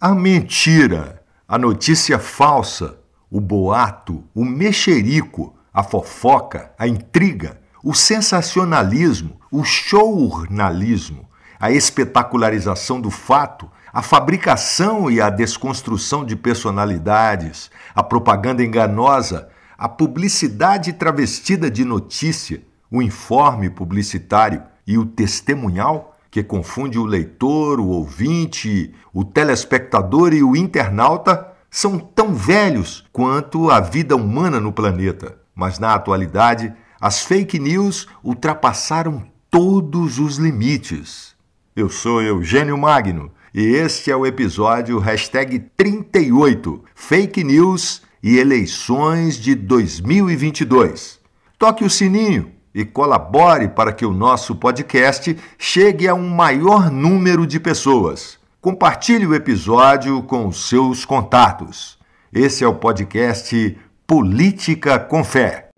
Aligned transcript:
A 0.00 0.14
mentira, 0.14 1.24
a 1.48 1.58
notícia 1.58 2.20
falsa, 2.20 3.00
o 3.28 3.40
boato, 3.40 4.22
o 4.32 4.44
mexerico, 4.44 5.56
a 5.74 5.82
fofoca, 5.82 6.70
a 6.78 6.86
intriga, 6.86 7.60
o 7.82 7.92
sensacionalismo, 7.92 9.40
o 9.50 9.64
shownalismo, 9.64 11.28
a 11.58 11.72
espetacularização 11.72 13.00
do 13.00 13.10
fato, 13.10 13.68
a 13.92 14.00
fabricação 14.00 15.10
e 15.10 15.20
a 15.20 15.28
desconstrução 15.28 16.24
de 16.24 16.36
personalidades, 16.36 17.68
a 17.92 18.00
propaganda 18.00 18.62
enganosa, 18.62 19.48
a 19.76 19.88
publicidade 19.88 20.92
travestida 20.92 21.68
de 21.68 21.84
notícia, 21.84 22.62
o 22.88 23.02
informe 23.02 23.68
publicitário 23.68 24.62
e 24.86 24.96
o 24.96 25.04
testemunhal 25.04 26.16
que 26.30 26.42
confunde 26.42 26.98
o 26.98 27.04
leitor, 27.04 27.80
o 27.80 27.88
ouvinte, 27.88 28.92
o 29.12 29.24
telespectador 29.24 30.32
e 30.32 30.42
o 30.42 30.54
internauta, 30.54 31.52
são 31.70 31.98
tão 31.98 32.34
velhos 32.34 33.04
quanto 33.12 33.70
a 33.70 33.80
vida 33.80 34.16
humana 34.16 34.60
no 34.60 34.72
planeta. 34.72 35.38
Mas 35.54 35.78
na 35.78 35.94
atualidade, 35.94 36.72
as 37.00 37.20
fake 37.22 37.58
news 37.58 38.06
ultrapassaram 38.22 39.24
todos 39.50 40.18
os 40.18 40.36
limites. 40.36 41.34
Eu 41.74 41.88
sou 41.88 42.22
Eugênio 42.22 42.76
Magno 42.76 43.30
e 43.54 43.62
este 43.62 44.10
é 44.10 44.16
o 44.16 44.26
episódio 44.26 44.98
hashtag 44.98 45.58
38 45.76 46.84
Fake 46.94 47.42
News 47.42 48.02
e 48.22 48.36
Eleições 48.36 49.36
de 49.36 49.54
2022. 49.54 51.18
Toque 51.58 51.84
o 51.84 51.90
sininho 51.90 52.52
e 52.74 52.84
colabore 52.84 53.68
para 53.68 53.92
que 53.92 54.04
o 54.04 54.12
nosso 54.12 54.54
podcast 54.54 55.36
chegue 55.58 56.06
a 56.06 56.14
um 56.14 56.28
maior 56.28 56.90
número 56.90 57.46
de 57.46 57.58
pessoas. 57.58 58.38
Compartilhe 58.60 59.26
o 59.26 59.34
episódio 59.34 60.22
com 60.22 60.46
os 60.46 60.68
seus 60.68 61.04
contatos. 61.04 61.98
Esse 62.32 62.64
é 62.64 62.68
o 62.68 62.74
podcast 62.74 63.78
Política 64.06 64.98
com 64.98 65.22
Fé. 65.22 65.68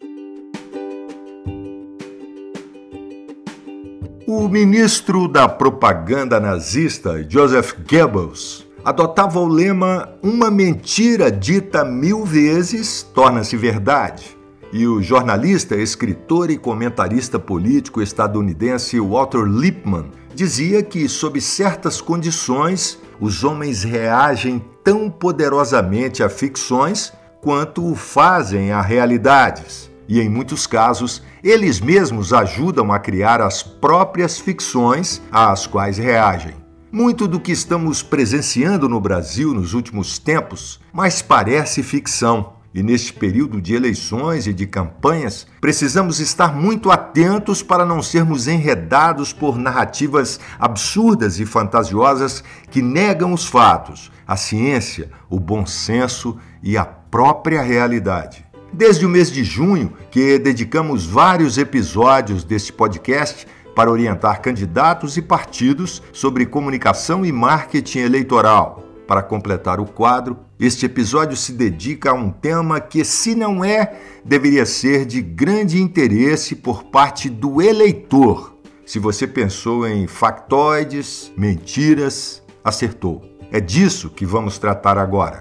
O 4.26 4.48
ministro 4.48 5.26
da 5.26 5.48
propaganda 5.48 6.38
nazista, 6.38 7.26
Joseph 7.28 7.72
Goebbels, 7.88 8.66
adotava 8.84 9.40
o 9.40 9.48
lema: 9.48 10.08
Uma 10.22 10.50
mentira 10.50 11.30
dita 11.30 11.84
mil 11.84 12.24
vezes 12.24 13.02
torna-se 13.02 13.56
verdade. 13.56 14.39
E 14.72 14.86
o 14.86 15.02
jornalista, 15.02 15.74
escritor 15.74 16.48
e 16.48 16.56
comentarista 16.56 17.40
político 17.40 18.00
estadunidense 18.00 19.00
Walter 19.00 19.42
Lippmann 19.42 20.10
dizia 20.32 20.80
que, 20.80 21.08
sob 21.08 21.40
certas 21.40 22.00
condições, 22.00 22.96
os 23.20 23.42
homens 23.42 23.82
reagem 23.82 24.64
tão 24.84 25.10
poderosamente 25.10 26.22
a 26.22 26.28
ficções 26.28 27.12
quanto 27.40 27.84
o 27.84 27.96
fazem 27.96 28.70
a 28.70 28.80
realidades. 28.80 29.90
E, 30.08 30.20
em 30.20 30.28
muitos 30.28 30.68
casos, 30.68 31.20
eles 31.42 31.80
mesmos 31.80 32.32
ajudam 32.32 32.92
a 32.92 32.98
criar 33.00 33.40
as 33.40 33.64
próprias 33.64 34.38
ficções 34.38 35.20
às 35.32 35.66
quais 35.66 35.98
reagem. 35.98 36.54
Muito 36.92 37.26
do 37.26 37.40
que 37.40 37.50
estamos 37.50 38.02
presenciando 38.02 38.88
no 38.88 39.00
Brasil 39.00 39.52
nos 39.52 39.74
últimos 39.74 40.18
tempos 40.18 40.80
mais 40.92 41.22
parece 41.22 41.82
ficção 41.82 42.59
e 42.74 42.82
neste 42.82 43.12
período 43.12 43.60
de 43.60 43.74
eleições 43.74 44.46
e 44.46 44.52
de 44.52 44.66
campanhas, 44.66 45.46
precisamos 45.60 46.20
estar 46.20 46.54
muito 46.54 46.90
atentos 46.90 47.62
para 47.62 47.84
não 47.84 48.02
sermos 48.02 48.46
enredados 48.46 49.32
por 49.32 49.58
narrativas 49.58 50.38
absurdas 50.58 51.40
e 51.40 51.46
fantasiosas 51.46 52.44
que 52.70 52.80
negam 52.80 53.32
os 53.32 53.46
fatos, 53.46 54.10
a 54.26 54.36
ciência, 54.36 55.10
o 55.28 55.40
bom 55.40 55.66
senso 55.66 56.38
e 56.62 56.76
a 56.76 56.84
própria 56.84 57.62
realidade. 57.62 58.44
Desde 58.72 59.04
o 59.04 59.08
mês 59.08 59.32
de 59.32 59.42
junho, 59.42 59.92
que 60.10 60.38
dedicamos 60.38 61.04
vários 61.04 61.58
episódios 61.58 62.44
deste 62.44 62.72
podcast 62.72 63.46
para 63.74 63.90
orientar 63.90 64.40
candidatos 64.40 65.16
e 65.16 65.22
partidos 65.22 66.02
sobre 66.12 66.46
comunicação 66.46 67.26
e 67.26 67.32
marketing 67.32 68.00
eleitoral. 68.00 68.89
Para 69.10 69.24
completar 69.24 69.80
o 69.80 69.86
quadro, 69.86 70.38
este 70.56 70.86
episódio 70.86 71.36
se 71.36 71.52
dedica 71.52 72.12
a 72.12 72.14
um 72.14 72.30
tema 72.30 72.80
que, 72.80 73.04
se 73.04 73.34
não 73.34 73.64
é, 73.64 73.98
deveria 74.24 74.64
ser 74.64 75.04
de 75.04 75.20
grande 75.20 75.82
interesse 75.82 76.54
por 76.54 76.84
parte 76.84 77.28
do 77.28 77.60
eleitor. 77.60 78.54
Se 78.86 79.00
você 79.00 79.26
pensou 79.26 79.84
em 79.84 80.06
factoides, 80.06 81.32
mentiras, 81.36 82.40
acertou. 82.62 83.20
É 83.50 83.58
disso 83.60 84.10
que 84.10 84.24
vamos 84.24 84.58
tratar 84.58 84.96
agora. 84.96 85.40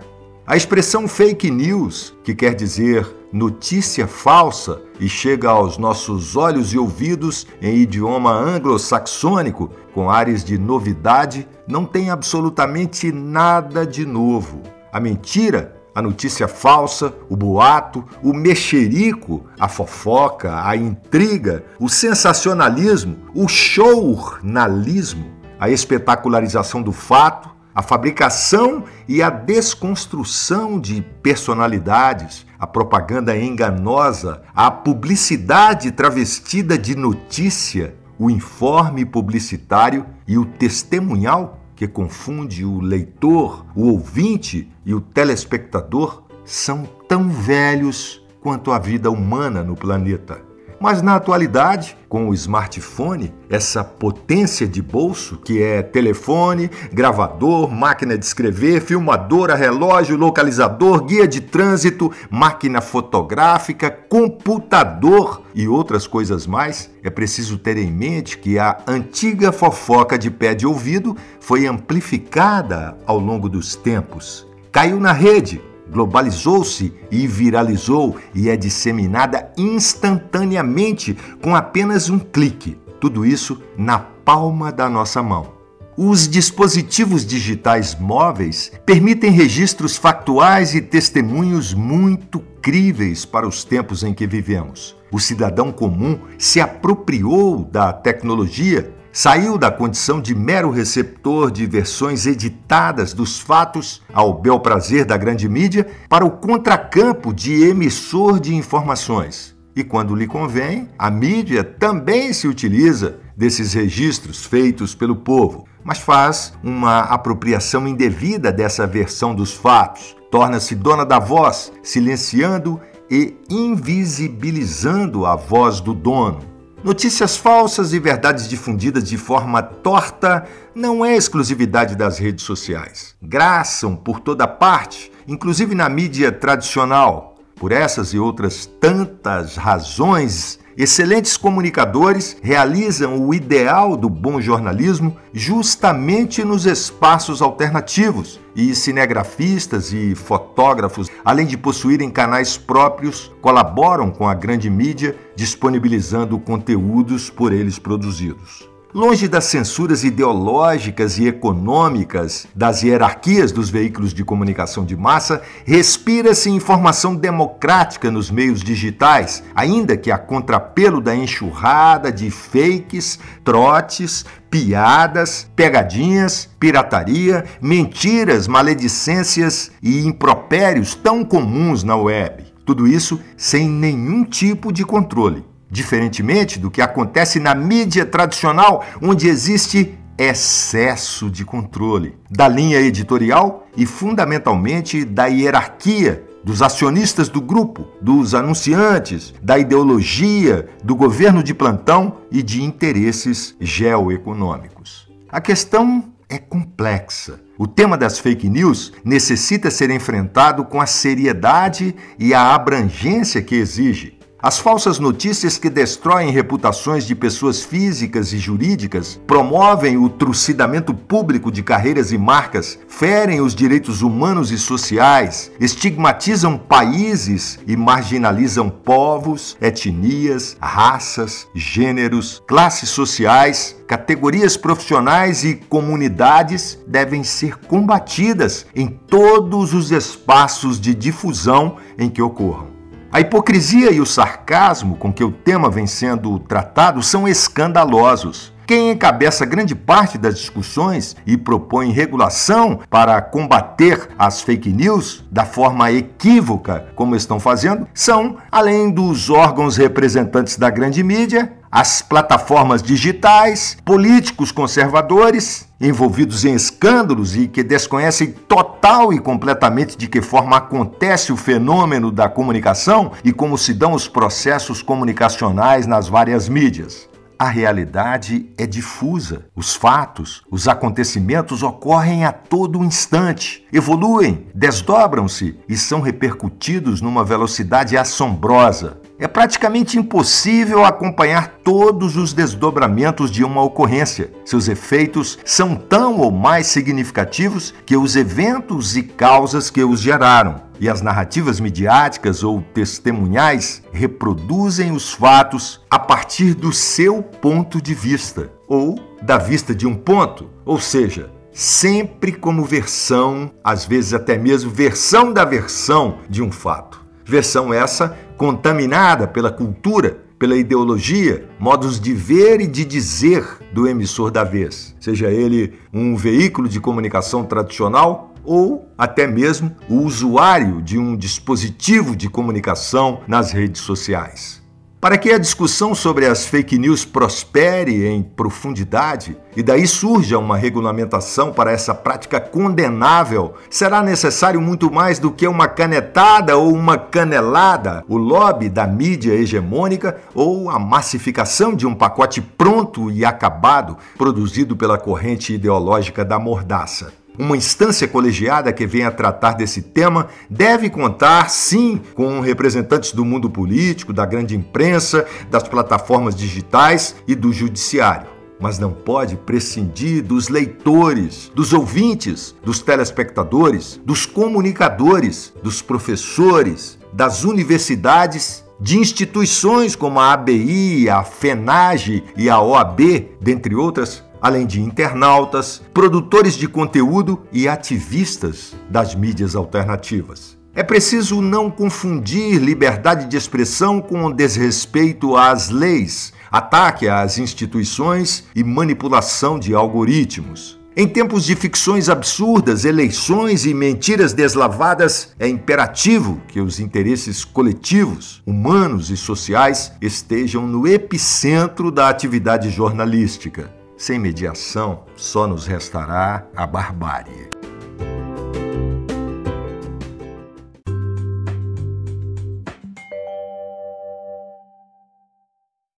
A 0.49 0.57
expressão 0.57 1.07
fake 1.07 1.51
news, 1.51 2.17
que 2.23 2.33
quer 2.33 2.55
dizer 2.55 3.07
notícia 3.31 4.07
falsa 4.07 4.81
e 4.99 5.07
chega 5.07 5.47
aos 5.47 5.77
nossos 5.77 6.35
olhos 6.35 6.73
e 6.73 6.77
ouvidos 6.79 7.45
em 7.61 7.75
idioma 7.75 8.31
anglo-saxônico, 8.31 9.69
com 9.93 10.09
ares 10.09 10.43
de 10.43 10.57
novidade, 10.57 11.47
não 11.67 11.85
tem 11.85 12.09
absolutamente 12.09 13.11
nada 13.11 13.85
de 13.85 14.07
novo. 14.07 14.63
A 14.91 14.99
mentira, 14.99 15.75
a 15.93 16.01
notícia 16.01 16.47
falsa, 16.47 17.13
o 17.29 17.37
boato, 17.37 18.03
o 18.23 18.33
mexerico, 18.33 19.45
a 19.59 19.67
fofoca, 19.67 20.67
a 20.67 20.75
intriga, 20.75 21.63
o 21.79 21.87
sensacionalismo, 21.87 23.17
o 23.35 23.47
shownalismo, 23.47 25.27
a 25.59 25.69
espetacularização 25.69 26.81
do 26.81 26.91
fato, 26.91 27.58
a 27.73 27.81
fabricação 27.81 28.83
e 29.07 29.21
a 29.21 29.29
desconstrução 29.29 30.79
de 30.79 31.01
personalidades, 31.21 32.45
a 32.57 32.67
propaganda 32.67 33.37
enganosa, 33.37 34.41
a 34.55 34.69
publicidade 34.69 35.91
travestida 35.91 36.77
de 36.77 36.95
notícia, 36.95 37.95
o 38.17 38.29
informe 38.29 39.05
publicitário 39.05 40.05
e 40.27 40.37
o 40.37 40.45
testemunhal 40.45 41.59
que 41.75 41.87
confunde 41.87 42.65
o 42.65 42.81
leitor, 42.81 43.65
o 43.73 43.87
ouvinte 43.87 44.69
e 44.85 44.93
o 44.93 44.99
telespectador 44.99 46.23
são 46.43 46.83
tão 47.07 47.29
velhos 47.29 48.21
quanto 48.41 48.71
a 48.71 48.79
vida 48.79 49.09
humana 49.09 49.63
no 49.63 49.75
planeta. 49.75 50.48
Mas 50.79 51.01
na 51.01 51.15
atualidade, 51.15 51.97
com 52.07 52.29
o 52.29 52.33
smartphone, 52.33 53.33
essa 53.49 53.83
potência 53.83 54.65
de 54.65 54.81
bolso 54.81 55.37
que 55.37 55.61
é 55.61 55.81
telefone, 55.81 56.71
gravador, 56.91 57.69
máquina 57.69 58.17
de 58.17 58.23
escrever, 58.23 58.81
filmadora, 58.81 59.55
relógio, 59.55 60.15
localizador, 60.15 61.03
guia 61.03 61.27
de 61.27 61.41
trânsito, 61.41 62.09
máquina 62.29 62.79
fotográfica, 62.79 63.91
computador 63.91 65.41
e 65.53 65.67
outras 65.67 66.07
coisas 66.07 66.47
mais, 66.47 66.89
é 67.03 67.09
preciso 67.09 67.57
ter 67.57 67.77
em 67.77 67.91
mente 67.91 68.37
que 68.37 68.57
a 68.57 68.77
antiga 68.87 69.51
fofoca 69.51 70.17
de 70.17 70.31
pé 70.31 70.55
de 70.55 70.65
ouvido 70.65 71.15
foi 71.41 71.65
amplificada 71.65 72.97
ao 73.05 73.19
longo 73.19 73.49
dos 73.49 73.75
tempos. 73.75 74.47
Caiu 74.71 74.99
na 74.99 75.11
rede, 75.11 75.61
globalizou-se 75.91 76.93
e 77.11 77.27
viralizou 77.27 78.17
e 78.33 78.49
é 78.49 78.55
disseminada 78.55 79.51
instantaneamente 79.57 81.17
com 81.41 81.55
apenas 81.55 82.09
um 82.09 82.19
clique. 82.19 82.77
Tudo 82.99 83.25
isso 83.25 83.61
na 83.77 83.99
palma 83.99 84.71
da 84.71 84.89
nossa 84.89 85.23
mão. 85.23 85.59
Os 85.97 86.29
dispositivos 86.29 87.25
digitais 87.25 87.93
móveis 87.93 88.71
permitem 88.85 89.31
registros 89.31 89.97
factuais 89.97 90.73
e 90.73 90.81
testemunhos 90.81 91.73
muito 91.73 92.39
críveis 92.61 93.25
para 93.25 93.45
os 93.45 93.65
tempos 93.65 94.01
em 94.01 94.13
que 94.13 94.25
vivemos. 94.25 94.95
O 95.11 95.19
cidadão 95.19 95.71
comum 95.73 96.17
se 96.37 96.61
apropriou 96.61 97.65
da 97.65 97.91
tecnologia 97.91 98.93
saiu 99.11 99.57
da 99.57 99.71
condição 99.71 100.21
de 100.21 100.35
mero 100.35 100.69
receptor 100.69 101.51
de 101.51 101.65
versões 101.65 102.25
editadas 102.25 103.13
dos 103.13 103.39
fatos 103.39 104.01
ao 104.13 104.33
bel 104.33 104.59
prazer 104.59 105.05
da 105.05 105.17
grande 105.17 105.47
mídia 105.47 105.87
para 106.07 106.25
o 106.25 106.31
contracampo 106.31 107.33
de 107.33 107.63
emissor 107.63 108.39
de 108.39 108.55
informações. 108.55 109.57
E 109.75 109.83
quando 109.83 110.15
lhe 110.15 110.27
convém, 110.27 110.89
a 110.97 111.09
mídia 111.09 111.63
também 111.63 112.33
se 112.33 112.47
utiliza 112.47 113.19
desses 113.35 113.73
registros 113.73 114.45
feitos 114.45 114.93
pelo 114.93 115.15
povo, 115.15 115.65
mas 115.83 115.99
faz 115.99 116.53
uma 116.63 116.99
apropriação 117.01 117.87
indevida 117.87 118.51
dessa 118.51 118.85
versão 118.85 119.33
dos 119.33 119.53
fatos, 119.53 120.15
torna-se 120.29 120.75
dona 120.75 121.05
da 121.05 121.19
voz, 121.19 121.71
silenciando 121.81 122.79
e 123.09 123.35
invisibilizando 123.49 125.25
a 125.25 125.35
voz 125.35 125.79
do 125.79 125.93
dono. 125.93 126.58
Notícias 126.81 127.35
falsas 127.35 127.91
e 127.91 127.99
verdades 127.99 128.47
difundidas 128.47 129.03
de 129.03 129.17
forma 129.17 129.61
torta 129.61 130.47
não 130.73 131.05
é 131.05 131.13
exclusividade 131.13 131.93
das 131.93 132.17
redes 132.17 132.45
sociais. 132.45 133.15
Graçam 133.21 133.97
por 133.97 134.21
toda 134.21 134.47
parte, 134.47 135.11
inclusive 135.27 135.75
na 135.75 135.89
mídia 135.89 136.31
tradicional. 136.31 137.28
Por 137.59 137.71
essas 137.71 138.13
e 138.13 138.19
outras 138.19 138.65
tantas 138.65 139.55
razões 139.55 140.59
Excelentes 140.79 141.35
comunicadores 141.35 142.37
realizam 142.41 143.27
o 143.27 143.33
ideal 143.33 143.97
do 143.97 144.07
bom 144.09 144.39
jornalismo 144.39 145.17
justamente 145.33 146.41
nos 146.41 146.65
espaços 146.65 147.41
alternativos, 147.41 148.39
e 148.55 148.73
cinegrafistas 148.73 149.91
e 149.91 150.15
fotógrafos, 150.15 151.09
além 151.25 151.45
de 151.45 151.57
possuírem 151.57 152.09
canais 152.09 152.57
próprios, 152.57 153.29
colaboram 153.41 154.09
com 154.09 154.25
a 154.25 154.33
grande 154.33 154.69
mídia, 154.69 155.17
disponibilizando 155.35 156.39
conteúdos 156.39 157.29
por 157.29 157.51
eles 157.51 157.77
produzidos. 157.77 158.69
Longe 158.91 159.27
das 159.27 159.43
censuras 159.43 160.03
ideológicas 160.03 161.19
e 161.19 161.27
econômicas 161.27 162.47
das 162.55 162.81
hierarquias 162.81 163.51
dos 163.51 163.69
veículos 163.69 164.15
de 164.15 164.23
comunicação 164.23 164.83
de 164.83 164.97
massa, 164.97 165.43
respira-se 165.63 166.49
informação 166.49 167.15
democrática 167.15 168.09
nos 168.09 168.31
meios 168.31 168.63
digitais, 168.63 169.43
ainda 169.53 169.95
que 169.95 170.09
a 170.09 170.17
contrapelo 170.17 170.99
da 170.99 171.15
enxurrada 171.15 172.11
de 172.11 172.31
fakes, 172.31 173.19
trotes, 173.43 174.25
piadas, 174.49 175.47
pegadinhas, 175.55 176.49
pirataria, 176.59 177.45
mentiras, 177.61 178.47
maledicências 178.47 179.71
e 179.83 180.03
impropérios 180.03 180.95
tão 180.95 181.23
comuns 181.23 181.83
na 181.83 181.95
web. 181.95 182.43
Tudo 182.65 182.87
isso 182.87 183.19
sem 183.37 183.69
nenhum 183.69 184.23
tipo 184.23 184.73
de 184.73 184.83
controle. 184.83 185.48
Diferentemente 185.69 186.59
do 186.59 186.71
que 186.71 186.81
acontece 186.81 187.39
na 187.39 187.53
mídia 187.53 188.05
tradicional, 188.05 188.83
onde 189.01 189.27
existe 189.27 189.97
excesso 190.17 191.29
de 191.29 191.45
controle 191.45 192.17
da 192.29 192.47
linha 192.47 192.79
editorial 192.81 193.67
e, 193.77 193.85
fundamentalmente, 193.85 195.05
da 195.05 195.27
hierarquia 195.27 196.25
dos 196.43 196.61
acionistas 196.61 197.29
do 197.29 197.41
grupo, 197.41 197.87
dos 198.01 198.33
anunciantes, 198.33 199.33
da 199.41 199.57
ideologia, 199.57 200.67
do 200.83 200.95
governo 200.95 201.43
de 201.43 201.53
plantão 201.53 202.17
e 202.31 202.41
de 202.41 202.63
interesses 202.63 203.55
geoeconômicos. 203.59 205.09
A 205.29 205.39
questão 205.39 206.05
é 206.27 206.37
complexa. 206.37 207.39
O 207.57 207.67
tema 207.67 207.97
das 207.97 208.19
fake 208.19 208.49
news 208.49 208.93
necessita 209.03 209.69
ser 209.69 209.89
enfrentado 209.89 210.63
com 210.63 210.79
a 210.79 210.85
seriedade 210.85 211.95
e 212.17 212.33
a 212.33 212.53
abrangência 212.53 213.41
que 213.41 213.55
exige. 213.55 214.17
As 214.41 214.57
falsas 214.57 214.99
notícias 214.99 215.57
que 215.57 215.69
destroem 215.69 216.31
reputações 216.31 217.03
de 217.03 217.13
pessoas 217.13 217.61
físicas 217.61 218.31
e 218.31 218.37
jurídicas, 218.37 219.19
promovem 219.27 219.97
o 219.97 220.07
trucidamento 220.07 220.93
público 220.93 221.51
de 221.51 221.61
carreiras 221.61 222.13
e 222.13 222.17
marcas, 222.17 222.79
ferem 222.87 223.41
os 223.41 223.53
direitos 223.53 224.01
humanos 224.01 224.49
e 224.49 224.57
sociais, 224.57 225.51
estigmatizam 225.59 226.57
países 226.57 227.59
e 227.67 227.75
marginalizam 227.75 228.69
povos, 228.69 229.57
etnias, 229.59 230.55
raças, 230.61 231.45
gêneros, 231.53 232.41
classes 232.47 232.87
sociais, 232.87 233.75
categorias 233.85 234.55
profissionais 234.55 235.43
e 235.43 235.55
comunidades 235.55 236.79
devem 236.87 237.25
ser 237.25 237.57
combatidas 237.57 238.65
em 238.73 238.87
todos 238.87 239.73
os 239.73 239.91
espaços 239.91 240.79
de 240.79 240.95
difusão 240.95 241.75
em 241.97 242.09
que 242.09 242.21
ocorram. 242.21 242.78
A 243.11 243.19
hipocrisia 243.19 243.91
e 243.91 243.99
o 243.99 244.05
sarcasmo 244.05 244.95
com 244.95 245.11
que 245.11 245.23
o 245.23 245.31
tema 245.31 245.67
vem 245.67 245.87
sendo 245.87 246.37
tratado 246.37 247.01
são 247.01 247.27
escandalosos. 247.27 248.53
Quem 248.67 248.91
encabeça 248.91 249.47
grande 249.47 249.73
parte 249.73 250.15
das 250.15 250.37
discussões 250.37 251.15
e 251.25 251.35
propõe 251.35 251.91
regulação 251.91 252.81
para 252.87 253.19
combater 253.19 254.09
as 254.15 254.43
fake 254.43 254.71
news 254.71 255.25
da 255.31 255.43
forma 255.43 255.91
equívoca, 255.91 256.85
como 256.95 257.15
estão 257.15 257.39
fazendo, 257.39 257.87
são, 257.95 258.37
além 258.51 258.91
dos 258.91 259.27
órgãos 259.31 259.75
representantes 259.75 260.55
da 260.55 260.69
grande 260.69 261.01
mídia, 261.01 261.53
as 261.71 262.01
plataformas 262.01 262.81
digitais, 262.81 263.77
políticos 263.85 264.51
conservadores 264.51 265.67
envolvidos 265.79 266.43
em 266.43 266.53
escândalos 266.53 267.35
e 267.35 267.47
que 267.47 267.63
desconhecem 267.63 268.31
total 268.31 269.13
e 269.13 269.19
completamente 269.19 269.97
de 269.97 270.07
que 270.07 270.21
forma 270.21 270.57
acontece 270.57 271.31
o 271.31 271.37
fenômeno 271.37 272.11
da 272.11 272.27
comunicação 272.27 273.11
e 273.23 273.31
como 273.31 273.57
se 273.57 273.73
dão 273.73 273.93
os 273.93 274.07
processos 274.07 274.81
comunicacionais 274.81 275.87
nas 275.87 276.09
várias 276.09 276.49
mídias. 276.49 277.07
A 277.41 277.47
realidade 277.47 278.49
é 278.57 278.67
difusa. 278.67 279.45
Os 279.55 279.73
fatos, 279.73 280.43
os 280.51 280.67
acontecimentos 280.67 281.63
ocorrem 281.63 282.25
a 282.25 282.33
todo 282.33 282.83
instante, 282.83 283.65
evoluem, 283.71 284.47
desdobram-se 284.53 285.57
e 285.69 285.77
são 285.77 286.01
repercutidos 286.01 286.99
numa 286.99 287.23
velocidade 287.23 287.95
assombrosa. 287.95 288.99
É 289.21 289.27
praticamente 289.27 289.99
impossível 289.99 290.85
acompanhar 290.85 291.59
todos 291.61 292.15
os 292.15 292.31
desdobramentos 292.31 293.29
de 293.29 293.43
uma 293.43 293.61
ocorrência. 293.61 294.31
Seus 294.45 294.69
efeitos 294.69 295.37
são 295.43 295.75
tão 295.75 296.19
ou 296.19 296.31
mais 296.31 296.67
significativos 296.67 297.73
que 297.85 297.97
os 297.97 298.15
eventos 298.15 298.95
e 298.95 299.03
causas 299.03 299.69
que 299.69 299.83
os 299.83 299.99
geraram. 299.99 300.61
E 300.79 300.87
as 300.87 301.01
narrativas 301.01 301.59
midiáticas 301.59 302.43
ou 302.45 302.61
testemunhais 302.73 303.83
reproduzem 303.91 304.93
os 304.93 305.11
fatos 305.11 305.81
a 305.89 305.99
partir 305.99 306.53
do 306.53 306.71
seu 306.71 307.21
ponto 307.21 307.81
de 307.81 307.93
vista, 307.93 308.49
ou 308.69 308.97
da 309.21 309.37
vista 309.37 309.75
de 309.75 309.85
um 309.85 309.95
ponto, 309.95 310.49
ou 310.63 310.79
seja, 310.79 311.29
sempre 311.51 312.31
como 312.31 312.63
versão, 312.63 313.51
às 313.61 313.83
vezes 313.83 314.13
até 314.13 314.37
mesmo 314.37 314.71
versão 314.71 315.33
da 315.33 315.43
versão 315.43 316.19
de 316.29 316.41
um 316.41 316.49
fato. 316.49 317.05
Versão 317.25 317.73
essa 317.73 318.17
contaminada 318.39 319.27
pela 319.27 319.51
cultura, 319.51 320.17
pela 320.39 320.55
ideologia, 320.55 321.49
modos 321.59 321.99
de 321.99 322.13
ver 322.13 322.61
e 322.61 322.67
de 322.67 322.85
dizer 322.85 323.45
do 323.73 323.85
emissor 323.85 324.31
da 324.31 324.45
vez, 324.45 324.95
seja 324.97 325.29
ele 325.29 325.73
um 325.93 326.15
veículo 326.15 326.69
de 326.69 326.79
comunicação 326.79 327.43
tradicional 327.43 328.33
ou 328.45 328.89
até 328.97 329.27
mesmo 329.27 329.75
o 329.89 329.95
usuário 329.95 330.81
de 330.81 330.97
um 330.97 331.17
dispositivo 331.17 332.15
de 332.15 332.29
comunicação 332.29 333.19
nas 333.27 333.51
redes 333.51 333.81
sociais. 333.81 334.63
Para 335.01 335.17
que 335.17 335.31
a 335.31 335.37
discussão 335.37 335.95
sobre 335.95 336.25
as 336.25 336.45
fake 336.45 336.77
news 336.77 337.05
prospere 337.05 338.05
em 338.05 338.21
profundidade 338.21 339.37
e 339.55 339.63
daí 339.63 339.87
surja 339.87 340.37
uma 340.37 340.57
regulamentação 340.57 341.53
para 341.53 341.71
essa 341.71 341.95
prática 341.95 342.37
condenável, 342.37 343.53
será 343.69 344.03
necessário 344.03 344.59
muito 344.59 344.91
mais 344.91 345.17
do 345.17 345.31
que 345.31 345.47
uma 345.47 345.69
canetada 345.69 346.57
ou 346.57 346.73
uma 346.73 346.97
canelada, 346.97 348.03
o 348.09 348.17
lobby 348.17 348.67
da 348.67 348.85
mídia 348.85 349.31
hegemônica 349.31 350.17
ou 350.35 350.69
a 350.69 350.77
massificação 350.77 351.73
de 351.73 351.87
um 351.87 351.95
pacote 351.95 352.41
pronto 352.41 353.09
e 353.09 353.23
acabado 353.23 353.97
produzido 354.17 354.75
pela 354.75 354.97
corrente 354.97 355.53
ideológica 355.53 356.25
da 356.25 356.37
mordaça. 356.37 357.13
Uma 357.39 357.55
instância 357.55 358.05
colegiada 358.05 358.73
que 358.73 358.85
venha 358.85 359.09
tratar 359.09 359.53
desse 359.53 359.81
tema 359.81 360.27
deve 360.49 360.89
contar, 360.89 361.49
sim, 361.49 362.01
com 362.13 362.41
representantes 362.41 363.13
do 363.13 363.23
mundo 363.23 363.49
político, 363.49 364.11
da 364.11 364.25
grande 364.25 364.57
imprensa, 364.57 365.25
das 365.49 365.63
plataformas 365.63 366.35
digitais 366.35 367.15
e 367.25 367.35
do 367.35 367.53
judiciário. 367.53 368.27
Mas 368.59 368.77
não 368.77 368.91
pode 368.91 369.37
prescindir 369.37 370.21
dos 370.21 370.49
leitores, 370.49 371.49
dos 371.55 371.71
ouvintes, 371.71 372.53
dos 372.61 372.81
telespectadores, 372.81 374.01
dos 374.03 374.25
comunicadores, 374.25 375.53
dos 375.63 375.81
professores, 375.81 376.99
das 377.13 377.45
universidades, 377.45 378.65
de 378.81 378.97
instituições 378.97 379.95
como 379.95 380.19
a 380.19 380.33
ABI, 380.33 381.09
a 381.09 381.23
FENAGE 381.23 382.21
e 382.35 382.49
a 382.49 382.59
OAB, 382.59 382.99
dentre 383.39 383.75
outras, 383.75 384.23
além 384.41 384.65
de 384.65 384.81
internautas, 384.81 385.81
produtores 385.93 386.53
de 386.53 386.67
conteúdo 386.67 387.41
e 387.51 387.67
ativistas 387.67 388.75
das 388.89 389.15
mídias 389.15 389.55
alternativas. 389.55 390.57
É 390.73 390.83
preciso 390.83 391.41
não 391.41 391.69
confundir 391.69 392.57
liberdade 392.59 393.25
de 393.25 393.35
expressão 393.35 393.99
com 393.99 394.31
desrespeito 394.31 395.35
às 395.35 395.69
leis, 395.69 396.31
ataque 396.51 397.07
às 397.07 397.37
instituições 397.37 398.45
e 398.55 398.63
manipulação 398.63 399.59
de 399.59 399.73
algoritmos. 399.73 400.79
Em 400.95 401.07
tempos 401.07 401.45
de 401.45 401.55
ficções 401.55 402.09
absurdas, 402.09 402.83
eleições 402.83 403.65
e 403.65 403.73
mentiras 403.73 404.33
deslavadas, 404.33 405.33
é 405.39 405.47
imperativo 405.47 406.41
que 406.47 406.59
os 406.59 406.79
interesses 406.79 407.45
coletivos, 407.45 408.41
humanos 408.45 409.09
e 409.09 409.15
sociais 409.15 409.93
estejam 410.01 410.67
no 410.67 410.87
epicentro 410.87 411.89
da 411.91 412.09
atividade 412.09 412.69
jornalística. 412.69 413.78
Sem 413.99 414.17
mediação, 414.17 415.03
só 415.17 415.45
nos 415.45 415.67
restará 415.67 416.47
a 416.55 416.65
barbárie. 416.65 417.49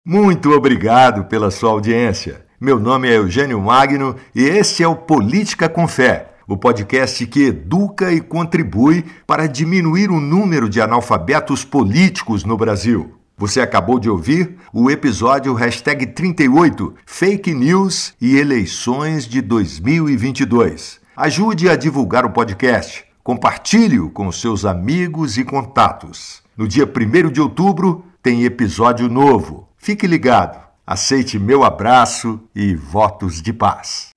Muito 0.03 0.51
obrigado 0.53 1.27
pela 1.27 1.51
sua 1.51 1.73
audiência. 1.73 2.47
Meu 2.59 2.81
nome 2.81 3.07
é 3.07 3.19
Eugênio 3.19 3.61
Magno 3.61 4.17
e 4.35 4.45
este 4.45 4.83
é 4.83 4.89
o 4.89 4.97
Política 4.97 5.69
com 5.69 5.87
Fé, 5.87 6.37
o 6.49 6.57
podcast 6.57 7.27
que 7.27 7.49
educa 7.49 8.11
e 8.11 8.23
contribui 8.23 9.05
para 9.27 9.47
diminuir 9.47 10.11
o 10.11 10.19
número 10.19 10.71
de 10.71 10.81
analfabetos 10.81 11.67
políticos 11.67 12.45
no 12.45 12.57
Brasil. 12.57 13.20
Você 13.41 13.63
acabou 13.63 13.99
de 13.99 14.11
ouvir 14.11 14.59
o 14.71 14.91
episódio 14.91 15.55
hashtag 15.55 16.09
38 16.09 16.95
Fake 17.07 17.55
News 17.55 18.13
e 18.21 18.37
Eleições 18.37 19.27
de 19.27 19.41
2022. 19.41 21.01
Ajude 21.17 21.67
a 21.67 21.75
divulgar 21.75 22.27
o 22.27 22.33
podcast. 22.33 23.03
Compartilhe-o 23.25 24.11
com 24.11 24.31
seus 24.31 24.67
amigos 24.67 25.39
e 25.39 25.45
contatos. 25.45 26.43
No 26.55 26.69
dia 26.69 26.85
1 26.85 27.31
de 27.31 27.41
outubro 27.41 28.05
tem 28.23 28.45
episódio 28.45 29.09
novo. 29.09 29.67
Fique 29.79 30.07
ligado. 30.07 30.61
Aceite 30.87 31.39
meu 31.39 31.65
abraço 31.65 32.39
e 32.55 32.75
votos 32.75 33.41
de 33.41 33.55
paz. 33.55 34.11